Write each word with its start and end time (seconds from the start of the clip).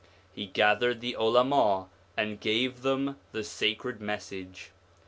He 0.33 0.47
gathered 0.47 0.99
the 0.99 1.13
Ulama 1.13 1.87
and 2.17 2.39
gave 2.39 2.81
them 2.81 3.17
the 3.33 3.43
sacred 3.43 4.01
message. 4.01 4.71